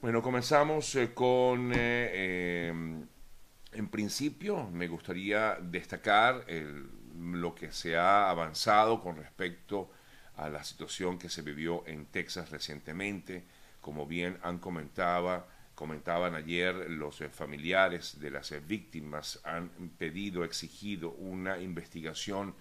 Bueno, 0.00 0.22
comenzamos 0.22 0.94
eh, 0.94 1.12
con, 1.12 1.72
eh, 1.74 2.68
em, 2.68 3.04
en 3.72 3.88
principio, 3.88 4.70
me 4.70 4.86
gustaría 4.86 5.58
destacar 5.60 6.44
lo 7.18 7.52
que 7.52 7.72
se 7.72 7.96
ha 7.96 8.30
avanzado 8.30 9.00
con 9.00 9.16
respecto 9.16 9.90
a 10.36 10.48
la 10.48 10.62
situación 10.62 11.18
que 11.18 11.28
se 11.28 11.42
vivió 11.42 11.82
en 11.88 12.06
Texas 12.06 12.50
recientemente. 12.50 13.44
Como 13.80 14.06
bien 14.06 14.38
han 14.44 14.58
comentado, 14.58 15.44
comentaban 15.74 16.36
ayer 16.36 16.74
los 16.90 17.20
eh, 17.20 17.28
familiares 17.28 18.20
de 18.20 18.30
las 18.30 18.54
víctimas, 18.68 19.40
han 19.42 19.68
pedido, 19.98 20.44
exigido 20.44 21.10
una 21.10 21.58
investigación 21.58 22.54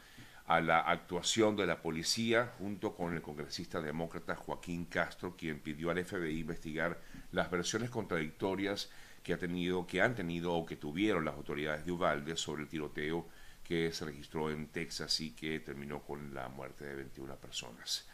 a 0.47 0.61
la 0.61 0.79
actuación 0.79 1.57
de 1.57 1.65
la 1.65 1.81
policía 1.81 2.53
junto 2.57 2.95
con 2.95 3.13
el 3.13 3.21
congresista 3.21 3.81
demócrata 3.81 4.35
Joaquín 4.35 4.85
Castro, 4.85 5.35
quien 5.37 5.59
pidió 5.59 5.89
al 5.91 6.03
FBI 6.03 6.39
investigar 6.39 6.99
las 7.33 7.51
versiones 7.51 7.89
contradictorias 7.89 8.89
que 9.23 9.33
ha 9.33 9.37
tenido, 9.37 9.85
que 9.85 10.01
han 10.01 10.15
tenido 10.15 10.53
o 10.53 10.65
que 10.65 10.77
tuvieron 10.77 11.25
las 11.25 11.35
autoridades 11.35 11.85
de 11.85 11.91
Uvalde 11.91 12.37
sobre 12.37 12.63
el 12.63 12.69
tiroteo 12.69 13.27
que 13.61 13.91
se 13.91 14.05
registró 14.05 14.49
en 14.49 14.67
Texas 14.67 15.19
y 15.19 15.31
que 15.31 15.59
terminó 15.59 16.01
con 16.01 16.33
la 16.33 16.47
muerte 16.47 16.85
de 16.85 16.95
21 16.95 17.35
personas. 17.35 18.07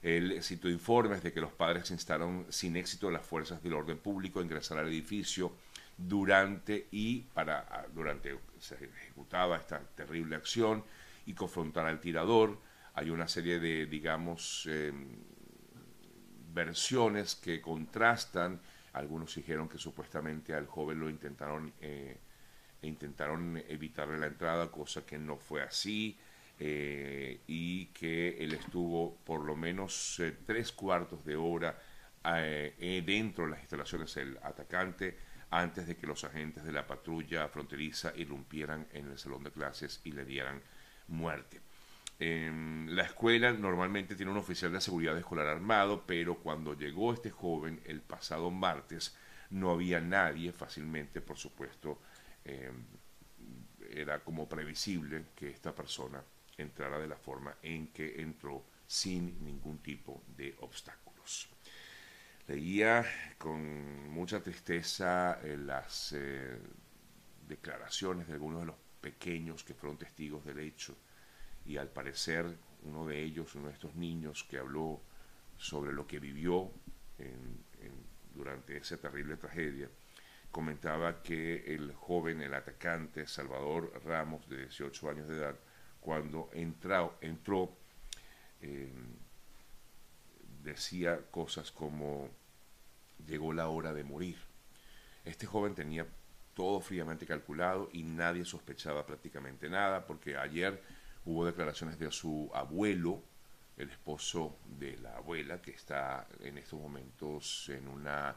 Él 0.00 0.40
citó 0.44 0.68
informes 0.68 1.24
de 1.24 1.32
que 1.32 1.40
los 1.40 1.52
padres 1.52 1.90
instaron 1.90 2.46
sin 2.50 2.76
éxito 2.76 3.10
las 3.10 3.26
fuerzas 3.26 3.60
del 3.64 3.74
orden 3.74 3.98
público 3.98 4.38
a 4.38 4.44
ingresar 4.44 4.78
al 4.78 4.86
edificio 4.86 5.52
durante 5.98 6.86
y 6.92 7.22
para 7.34 7.86
durante 7.92 8.38
se 8.60 8.76
ejecutaba 8.76 9.56
esta 9.56 9.80
terrible 9.80 10.36
acción 10.36 10.84
y 11.26 11.34
confrontar 11.34 11.86
al 11.86 12.00
tirador. 12.00 12.58
Hay 12.94 13.10
una 13.10 13.28
serie 13.28 13.60
de, 13.60 13.86
digamos, 13.86 14.66
em, 14.66 15.08
versiones 16.52 17.34
que 17.34 17.60
contrastan. 17.60 18.60
Algunos 18.92 19.34
dijeron 19.34 19.68
que 19.68 19.78
supuestamente 19.78 20.54
al 20.54 20.66
joven 20.66 21.00
lo 21.00 21.08
intentaron, 21.08 21.72
eh, 21.80 22.18
intentaron 22.82 23.56
evitarle 23.68 24.18
la 24.18 24.26
entrada, 24.26 24.70
cosa 24.70 25.06
que 25.06 25.18
no 25.18 25.36
fue 25.36 25.62
así. 25.62 26.18
Eh, 26.62 27.40
y 27.46 27.86
que 27.86 28.36
él 28.38 28.52
estuvo 28.52 29.16
por 29.24 29.42
lo 29.44 29.56
menos 29.56 30.20
eh, 30.20 30.36
tres 30.44 30.72
cuartos 30.72 31.24
de 31.24 31.34
hora 31.34 31.78
dentro 32.22 33.44
de 33.46 33.50
las 33.52 33.60
instalaciones 33.60 34.14
del 34.14 34.36
atacante 34.42 35.16
antes 35.50 35.86
de 35.86 35.96
que 35.96 36.06
los 36.06 36.22
agentes 36.24 36.64
de 36.64 36.72
la 36.72 36.86
patrulla 36.86 37.48
fronteriza 37.48 38.12
irrumpieran 38.16 38.86
en 38.92 39.10
el 39.10 39.18
salón 39.18 39.42
de 39.42 39.50
clases 39.50 40.00
y 40.04 40.12
le 40.12 40.24
dieran 40.24 40.62
muerte. 41.10 41.60
la 42.18 43.02
escuela 43.04 43.52
normalmente 43.52 44.14
tiene 44.14 44.30
un 44.32 44.38
oficial 44.38 44.72
de 44.72 44.80
seguridad 44.80 45.16
escolar 45.16 45.46
armado, 45.46 46.04
pero 46.06 46.36
cuando 46.36 46.74
llegó 46.74 47.14
este 47.14 47.30
joven 47.30 47.80
el 47.86 48.00
pasado 48.02 48.50
martes 48.50 49.16
no 49.50 49.70
había 49.70 50.00
nadie, 50.00 50.52
fácilmente, 50.52 51.20
por 51.20 51.36
supuesto, 51.36 51.98
em, 52.44 52.84
era 53.90 54.20
como 54.20 54.48
previsible 54.48 55.26
que 55.34 55.50
esta 55.50 55.74
persona 55.74 56.22
entrara 56.56 56.98
de 56.98 57.08
la 57.08 57.16
forma 57.16 57.56
en 57.62 57.88
que 57.88 58.20
entró 58.20 58.64
sin 58.86 59.44
ningún 59.44 59.78
tipo 59.78 60.22
de 60.36 60.54
obstáculos. 60.60 61.48
Leía 62.46 63.04
con 63.38 64.08
mucha 64.10 64.40
tristeza 64.42 65.40
eh, 65.42 65.56
las 65.56 66.12
eh, 66.12 66.58
declaraciones 67.46 68.26
de 68.26 68.34
algunos 68.34 68.60
de 68.60 68.66
los 68.66 68.76
pequeños 69.00 69.64
que 69.64 69.74
fueron 69.74 69.98
testigos 69.98 70.44
del 70.44 70.58
hecho 70.58 70.96
y 71.66 71.76
al 71.76 71.88
parecer 71.88 72.56
uno 72.82 73.06
de 73.06 73.22
ellos, 73.22 73.54
uno 73.54 73.68
de 73.68 73.74
estos 73.74 73.94
niños 73.94 74.44
que 74.44 74.58
habló 74.58 75.00
sobre 75.58 75.92
lo 75.92 76.06
que 76.06 76.18
vivió 76.18 76.70
durante 78.34 78.76
esa 78.76 78.96
terrible 78.96 79.36
tragedia, 79.36 79.88
comentaba 80.50 81.22
que 81.22 81.74
el 81.74 81.92
joven, 81.92 82.40
el 82.40 82.54
atacante 82.54 83.26
Salvador 83.26 83.92
Ramos, 84.04 84.48
de 84.48 84.58
18 84.58 85.10
años 85.10 85.28
de 85.28 85.36
edad, 85.36 85.56
cuando 86.00 86.48
entró, 86.54 87.18
entró 87.20 87.76
decía 90.62 91.20
cosas 91.30 91.70
como 91.70 92.30
llegó 93.26 93.52
la 93.52 93.68
hora 93.68 93.92
de 93.92 94.04
morir. 94.04 94.38
Este 95.24 95.46
joven 95.46 95.74
tenía 95.74 96.06
todo 96.60 96.78
fríamente 96.82 97.24
calculado 97.24 97.88
y 97.90 98.02
nadie 98.02 98.44
sospechaba 98.44 99.06
prácticamente 99.06 99.70
nada, 99.70 100.04
porque 100.06 100.36
ayer 100.36 100.78
hubo 101.24 101.46
declaraciones 101.46 101.98
de 101.98 102.12
su 102.12 102.50
abuelo, 102.52 103.22
el 103.78 103.88
esposo 103.88 104.58
de 104.78 104.98
la 104.98 105.16
abuela, 105.16 105.62
que 105.62 105.70
está 105.70 106.28
en 106.38 106.58
estos 106.58 106.78
momentos 106.78 107.70
en, 107.70 107.88
una, 107.88 108.36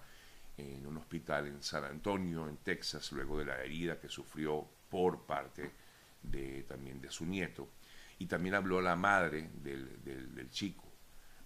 en 0.55 0.87
un 0.87 0.95
hospital 0.99 1.47
en 1.47 1.61
San 1.61 1.83
Antonio, 1.83 2.47
en 2.47 2.55
Texas, 2.55 3.11
luego 3.11 3.39
de 3.39 3.43
la 3.43 3.61
herida 3.61 3.99
que 3.99 4.07
sufrió 4.07 4.65
por 4.89 5.25
parte 5.25 5.73
de, 6.21 6.63
también 6.63 7.01
de 7.01 7.11
su 7.11 7.25
nieto. 7.25 7.67
Y 8.19 8.27
también 8.27 8.55
habló 8.55 8.79
la 8.79 8.95
madre 8.95 9.49
del, 9.55 10.01
del 10.01 10.49
chico. 10.49 10.89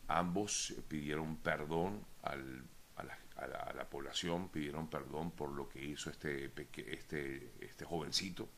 Ambos 0.09 0.75
pidieron 0.87 1.37
perdón 1.37 2.05
al 2.21 2.63
a 2.97 3.73
la, 3.73 3.89
población, 3.89 4.49
pidieron 4.49 4.89
perdón 4.89 5.31
por 5.31 5.51
lo 5.51 5.69
que 5.69 5.83
hizo 5.83 6.09
este, 6.09 6.51
este, 6.87 7.51
este 7.61 7.85
jovencito. 7.85 8.49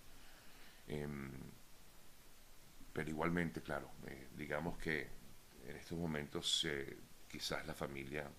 Em, 0.87 1.29
pero 2.93 3.09
igualmente, 3.09 3.61
claro, 3.61 3.91
eh, 4.07 4.29
digamos 4.35 4.77
que 4.77 5.07
en 5.67 5.75
estos 5.75 5.97
momentos 5.97 6.65
eh, 6.65 6.97
quizás 7.27 7.65
la 7.67 7.73
familia 7.73 8.29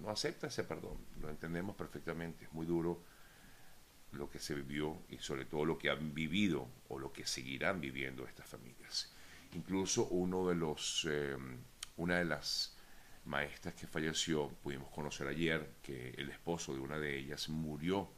no 0.00 0.10
acepta 0.10 0.46
ese 0.46 0.64
perdón, 0.64 0.98
lo 1.20 1.30
entendemos 1.30 1.76
perfectamente, 1.76 2.44
es 2.44 2.52
muy 2.52 2.66
duro 2.66 3.02
lo 4.12 4.30
que 4.30 4.38
se 4.38 4.54
vivió 4.54 5.02
y 5.10 5.18
sobre 5.18 5.44
todo 5.44 5.64
lo 5.64 5.78
que 5.78 5.90
han 5.90 6.14
vivido 6.14 6.68
o 6.88 6.98
lo 6.98 7.12
que 7.12 7.26
seguirán 7.26 7.80
viviendo 7.80 8.26
estas 8.26 8.46
familias. 8.46 9.12
Incluso 9.52 10.06
uno 10.06 10.48
de 10.48 10.54
los, 10.54 11.06
em, 11.10 11.58
una 11.96 12.16
de 12.18 12.24
las 12.24 12.77
maestras 13.28 13.74
que 13.74 13.86
falleció, 13.86 14.48
pudimos 14.48 14.90
conocer 14.90 15.28
ayer 15.28 15.74
que 15.82 16.10
el 16.16 16.30
esposo 16.30 16.74
de 16.74 16.80
una 16.80 16.98
de 16.98 17.16
ellas 17.16 17.48
murió 17.48 18.08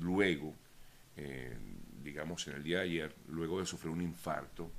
luego, 0.00 0.54
eh, 1.16 1.56
digamos 2.02 2.46
en 2.48 2.56
el 2.56 2.62
día 2.62 2.78
de 2.78 2.84
ayer, 2.84 3.14
luego 3.28 3.58
de 3.58 3.66
sufrir 3.66 3.92
un 3.92 4.02
infarto. 4.02 4.70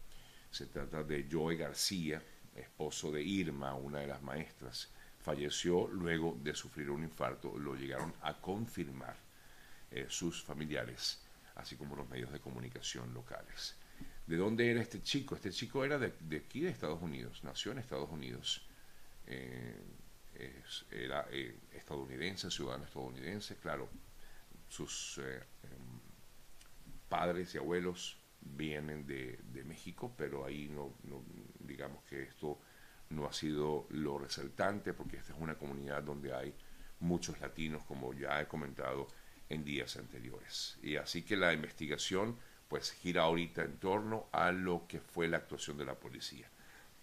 Se 0.51 0.67
trata 0.67 1.03
de 1.03 1.28
Joe 1.29 1.57
García, 1.57 2.22
esposo 2.56 3.12
de 3.12 3.22
Irma, 3.22 3.73
una 3.73 4.00
de 4.00 4.07
las 4.07 4.22
maestras. 4.22 4.90
Falleció 5.19 5.88
luego 5.88 6.38
de 6.41 6.53
sufrir 6.53 6.90
un 6.90 7.03
infarto, 7.03 7.57
lo 7.57 7.75
llegaron 7.75 8.13
a 8.22 8.40
confirmar 8.40 9.16
eh, 9.91 10.06
sus 10.07 10.41
familiares, 10.44 11.19
así 11.56 11.75
como 11.75 11.96
los 11.96 12.07
medios 12.07 12.31
de 12.31 12.40
comunicación 12.40 13.13
locales. 13.13 13.75
¿De 14.25 14.38
dónde 14.38 14.69
era 14.69 14.81
este 14.81 15.01
chico? 15.01 15.35
Este 15.35 15.51
chico 15.51 15.84
era 15.84 15.97
de, 15.97 16.13
de 16.19 16.38
aquí, 16.38 16.62
de 16.62 16.69
Estados 16.69 17.01
Unidos, 17.01 17.44
nació 17.44 17.72
en 17.72 17.79
Estados 17.79 18.09
Unidos 18.12 18.66
eh, 19.27 20.63
era 20.91 21.27
eh, 21.31 21.59
estadounidense, 21.73 22.51
ciudadano 22.51 22.85
estadounidense, 22.85 23.57
claro, 23.57 23.89
sus 24.67 25.19
eh, 25.19 25.43
em, 25.63 25.99
padres 27.09 27.55
y 27.55 27.57
abuelos 27.57 28.17
vienen 28.41 29.05
de, 29.05 29.37
México, 29.66 30.13
pero 30.16 30.45
ahí 30.45 30.69
no, 30.69 30.93
digamos 31.59 32.03
que 32.05 32.23
esto 32.23 32.59
no 33.09 33.25
ha 33.25 33.33
sido 33.33 33.85
lo 33.89 34.17
resaltante, 34.17 34.93
porque 34.93 35.17
esta 35.17 35.33
es 35.33 35.39
una 35.39 35.55
comunidad 35.55 36.03
donde 36.03 36.33
hay 36.33 36.53
muchos 36.99 37.39
latinos, 37.41 37.83
como 37.83 38.13
ya 38.13 38.39
he 38.39 38.47
comentado 38.47 39.07
en 39.49 39.66
días 39.66 39.97
anteriores. 39.97 40.77
Y 40.81 40.95
así 40.95 41.23
que 41.23 41.35
la 41.35 41.51
investigación 41.51 42.37
pues 42.67 42.91
gira 42.91 43.23
ahorita 43.23 43.63
en 43.63 43.77
torno 43.77 44.27
a 44.31 44.51
lo 44.51 44.87
que 44.87 44.99
fue 44.99 45.27
la 45.27 45.37
actuación 45.37 45.77
de 45.77 45.85
la 45.85 45.95
policía. 45.95 46.49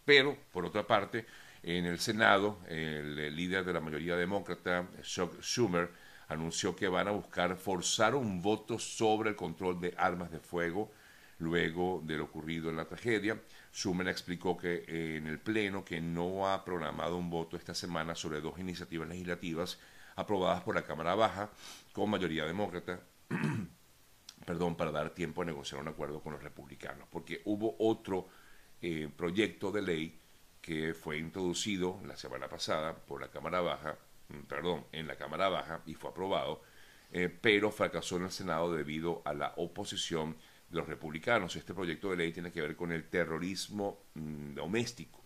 Pero, 0.05 0.37
por 0.53 0.67
otra 0.67 0.87
parte, 0.87 1.27
en 1.65 1.87
el 1.87 1.99
Senado, 1.99 2.59
el 2.69 3.35
líder 3.35 3.65
de 3.65 3.73
la 3.73 3.81
mayoría 3.81 4.17
demócrata, 4.17 4.87
Chuck 5.03 5.41
Schumer, 5.41 5.91
anunció 6.29 6.77
que 6.77 6.89
van 6.89 7.09
a 7.09 7.13
buscar 7.13 7.57
forzar 7.57 8.15
un 8.15 8.43
voto 8.43 8.79
sobre 8.79 9.31
el 9.31 9.37
control 9.37 9.81
de 9.81 9.95
armas 9.97 10.31
de 10.31 10.41
fuego 10.41 10.93
luego 11.39 12.03
de 12.05 12.17
lo 12.17 12.25
ocurrido 12.25 12.71
en 12.71 12.77
la 12.77 12.85
tragedia. 12.85 13.41
Schumer 13.73 14.09
explicó 14.09 14.57
que 14.57 14.85
eh, 14.87 15.17
en 15.17 15.27
el 15.27 15.41
Pleno 15.41 15.85
que 15.85 16.01
no 16.01 16.49
ha 16.49 16.65
programado 16.65 17.17
un 17.17 17.31
voto 17.31 17.57
esta 17.57 17.75
semana 17.75 18.15
sobre 18.15 18.41
dos 18.41 18.59
iniciativas 18.59 19.09
legislativas 19.09 19.79
aprobadas 20.17 20.63
por 20.63 20.75
la 20.75 20.85
Cámara 20.85 21.15
Baja 21.15 21.51
con 21.93 22.11
mayoría 22.11 22.45
demócrata, 22.45 23.01
perdón, 24.47 24.77
para 24.77 24.93
dar 24.93 25.11
tiempo 25.11 25.43
a 25.43 25.45
negociar 25.45 25.81
un 25.81 25.89
acuerdo 25.89 26.21
con 26.21 26.33
los 26.33 26.43
republicanos, 26.43 27.09
porque 27.11 27.43
hubo 27.47 27.75
otro 27.79 28.29
eh, 28.81 29.09
proyecto 29.17 29.73
de 29.73 29.83
ley 29.83 30.21
que 30.65 30.95
fue 30.95 31.19
introducido 31.19 32.01
la 32.07 32.17
semana 32.17 32.49
pasada 32.49 32.97
por 32.97 33.21
la 33.21 33.29
Cámara 33.29 33.61
Baja, 33.61 33.99
mm, 34.31 34.45
perdón, 34.45 34.87
en 34.93 35.07
la 35.07 35.17
Cámara 35.17 35.51
Baja 35.51 35.83
y 35.85 35.93
fue 35.93 36.09
aprobado, 36.09 36.63
eh, 37.13 37.29
pero 37.29 37.71
fracasó 37.71 38.17
en 38.17 38.23
el 38.23 38.31
Senado 38.31 38.73
debido 38.75 39.21
a 39.27 39.35
la 39.35 39.53
oposición 39.59 40.39
de 40.71 40.79
los 40.79 40.89
republicanos. 40.89 41.55
Este 41.55 41.75
proyecto 41.75 42.09
de 42.09 42.17
ley 42.17 42.33
tiene 42.33 42.51
que 42.51 42.63
ver 42.63 42.77
con 42.77 42.93
el 42.93 43.05
terrorismo 43.11 44.05
mm, 44.15 44.55
doméstico. 44.55 45.23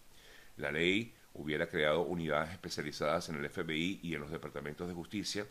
La 0.57 0.73
ley 0.73 1.15
hubiera 1.35 1.69
creado 1.69 2.01
unidades 2.03 2.51
especializadas 2.51 3.29
en 3.29 3.37
el 3.37 3.49
FBI 3.49 4.01
y 4.03 4.15
en 4.15 4.21
los 4.23 4.33
departamentos 4.33 4.89
de 4.89 4.95
justicia 4.95 5.47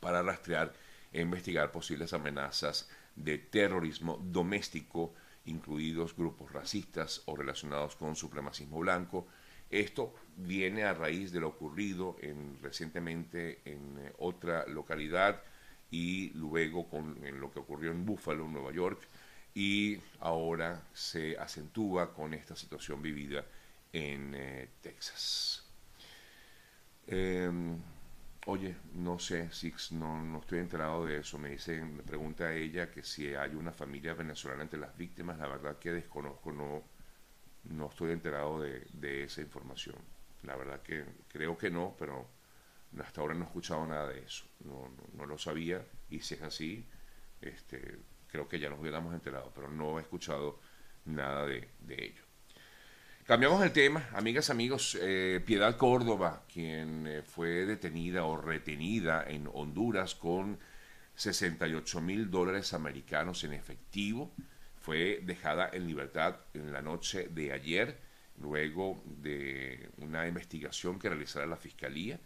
para 0.00 0.22
rastrear 0.22 0.72
e 1.12 1.20
investigar 1.20 1.70
posibles 1.70 2.14
amenazas 2.14 2.88
de 3.14 3.36
terrorismo 3.36 4.18
doméstico, 4.24 5.12
incluidos 5.46 6.14
grupos 6.14 6.52
racistas 6.52 7.22
o 7.26 7.36
relacionados 7.36 7.96
con 7.96 8.14
supremacismo 8.16 8.78
blanco. 8.78 9.26
Esto 9.70 10.14
viene 10.36 10.84
a 10.84 10.94
raíz 10.94 11.32
de 11.32 11.40
lo 11.40 11.48
ocurrido 11.48 12.16
en, 12.20 12.58
recientemente 12.62 13.60
en 13.64 13.98
eh, 13.98 14.12
otra 14.18 14.66
localidad 14.66 15.42
y 15.90 16.30
luego 16.30 16.88
con 16.88 17.18
lo 17.40 17.50
que 17.50 17.60
ocurrió 17.60 17.90
en 17.90 18.04
Buffalo, 18.04 18.46
Nueva 18.48 18.72
York, 18.72 19.08
y 19.54 19.98
ahora 20.20 20.86
se 20.92 21.38
acentúa 21.38 22.12
con 22.12 22.34
esta 22.34 22.54
situación 22.54 23.00
vivida 23.00 23.44
en 23.92 24.34
eh, 24.34 24.68
Texas. 24.82 25.64
Em, 27.06 27.78
oye, 28.46 28.76
no 28.94 29.18
sé, 29.18 29.50
Six, 29.52 29.92
no, 29.92 30.22
no 30.22 30.38
estoy 30.40 30.60
enterado 30.60 31.04
de 31.06 31.18
eso. 31.18 31.38
Me 31.38 31.50
dice, 31.50 31.82
me 31.82 32.02
pregunta 32.02 32.52
ella 32.54 32.90
que 32.90 33.02
si 33.02 33.34
hay 33.34 33.54
una 33.54 33.72
familia 33.72 34.14
venezolana 34.14 34.62
entre 34.62 34.80
las 34.80 34.96
víctimas. 34.96 35.38
La 35.38 35.48
verdad 35.48 35.78
que 35.78 35.92
desconozco, 35.92 36.52
no, 36.52 36.82
no 37.64 37.88
estoy 37.88 38.12
enterado 38.12 38.60
de, 38.60 39.24
esa 39.24 39.40
información. 39.40 39.96
La 40.42 40.56
verdad 40.56 40.82
que 40.82 41.04
creo 41.28 41.58
que 41.58 41.70
no, 41.70 41.96
pero 41.98 42.28
hasta 43.00 43.20
ahora 43.20 43.34
no 43.34 43.44
he 43.44 43.46
escuchado 43.46 43.86
nada 43.86 44.08
de 44.08 44.20
eso. 44.20 44.44
No, 44.64 44.90
no, 45.14 45.26
lo 45.26 45.38
sabía 45.38 45.84
y 46.10 46.20
si 46.20 46.34
es 46.34 46.42
así, 46.42 46.86
este, 47.40 47.98
creo 48.28 48.48
que 48.48 48.58
ya 48.60 48.70
nos 48.70 48.80
hubiéramos 48.80 49.14
enterado, 49.14 49.52
pero 49.54 49.68
no 49.68 49.98
he 49.98 50.02
escuchado 50.02 50.60
nada 51.04 51.46
de, 51.46 51.68
de 51.80 52.04
ello. 52.04 52.25
Cambiamos 53.26 53.60
el 53.64 53.72
tema, 53.72 54.08
amigas, 54.12 54.50
amigos. 54.50 54.96
Eh, 55.02 55.42
Piedad 55.44 55.76
Córdoba, 55.76 56.44
quien 56.46 57.08
eh, 57.08 57.22
fue 57.22 57.66
detenida 57.66 58.22
o 58.24 58.36
retenida 58.36 59.24
en 59.26 59.48
Honduras 59.52 60.14
con 60.14 60.60
68 61.16 62.00
mil 62.00 62.30
dólares 62.30 62.72
americanos 62.72 63.42
en 63.42 63.54
efectivo, 63.54 64.30
fue 64.80 65.22
dejada 65.24 65.68
en 65.72 65.88
libertad 65.88 66.36
en 66.54 66.72
la 66.72 66.82
noche 66.82 67.26
de 67.26 67.52
ayer, 67.52 67.98
luego 68.40 69.02
de 69.04 69.90
una 69.98 70.28
investigación 70.28 71.00
que 71.00 71.08
realizara 71.08 71.46
la 71.46 71.56
Fiscalía, 71.56 72.20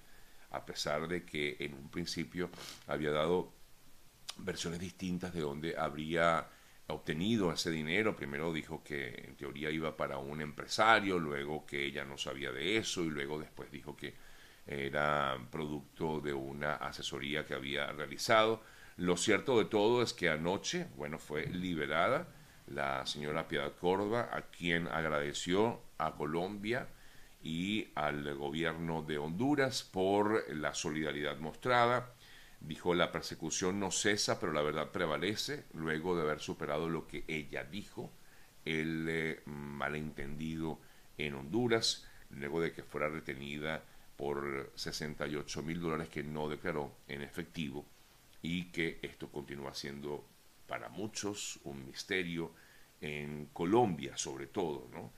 a 0.50 0.66
pesar 0.66 1.08
de 1.08 1.24
que 1.24 1.56
en 1.60 1.72
un 1.72 1.88
principio 1.88 2.50
había 2.86 3.10
dado 3.10 3.54
versiones 4.36 4.80
distintas 4.80 5.32
de 5.32 5.40
dónde 5.40 5.78
habría 5.78 6.46
obtenido 6.92 7.52
ese 7.52 7.70
dinero. 7.70 8.16
Primero 8.16 8.52
dijo 8.52 8.82
que 8.82 9.24
en 9.26 9.36
teoría 9.36 9.70
iba 9.70 9.96
para 9.96 10.18
un 10.18 10.40
empresario, 10.40 11.18
luego 11.18 11.66
que 11.66 11.84
ella 11.84 12.04
no 12.04 12.18
sabía 12.18 12.52
de 12.52 12.76
eso 12.76 13.02
y 13.02 13.10
luego 13.10 13.38
después 13.38 13.70
dijo 13.70 13.96
que 13.96 14.14
era 14.66 15.38
producto 15.50 16.20
de 16.20 16.32
una 16.32 16.74
asesoría 16.74 17.44
que 17.44 17.54
había 17.54 17.90
realizado. 17.92 18.62
Lo 18.96 19.16
cierto 19.16 19.58
de 19.58 19.64
todo 19.64 20.02
es 20.02 20.12
que 20.12 20.28
anoche, 20.28 20.86
bueno, 20.96 21.18
fue 21.18 21.46
liberada 21.46 22.28
la 22.66 23.04
señora 23.06 23.48
Piedad 23.48 23.72
Córdoba, 23.80 24.28
a 24.32 24.42
quien 24.42 24.86
agradeció 24.86 25.80
a 25.98 26.12
Colombia 26.12 26.86
y 27.42 27.88
al 27.94 28.34
gobierno 28.36 29.02
de 29.02 29.18
Honduras 29.18 29.82
por 29.82 30.44
la 30.54 30.74
solidaridad 30.74 31.38
mostrada 31.38 32.12
Dijo, 32.60 32.94
la 32.94 33.10
persecución 33.10 33.80
no 33.80 33.90
cesa, 33.90 34.38
pero 34.38 34.52
la 34.52 34.62
verdad 34.62 34.90
prevalece, 34.90 35.64
luego 35.72 36.14
de 36.14 36.22
haber 36.22 36.40
superado 36.40 36.88
lo 36.88 37.06
que 37.06 37.24
ella 37.26 37.64
dijo, 37.64 38.12
el 38.64 39.06
eh, 39.08 39.40
malentendido 39.46 40.78
en 41.16 41.34
Honduras, 41.34 42.06
luego 42.30 42.60
de 42.60 42.72
que 42.72 42.82
fuera 42.82 43.08
retenida 43.08 43.82
por 44.16 44.70
68 44.74 45.62
mil 45.62 45.80
dólares 45.80 46.08
que 46.08 46.22
no 46.22 46.48
declaró 46.48 46.92
en 47.08 47.22
efectivo 47.22 47.86
y 48.42 48.64
que 48.66 48.98
esto 49.02 49.30
continúa 49.30 49.74
siendo 49.74 50.26
para 50.66 50.88
muchos 50.90 51.58
un 51.64 51.86
misterio 51.86 52.52
en 53.00 53.46
Colombia 53.46 54.16
sobre 54.16 54.46
todo, 54.46 54.88
¿no? 54.92 55.12